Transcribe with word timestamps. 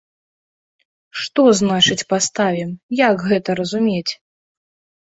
Што 1.25 1.45
значыць 1.61 2.07
паставім, 2.15 2.73
як 3.07 3.15
гэта 3.29 3.49
разумець? 3.63 4.13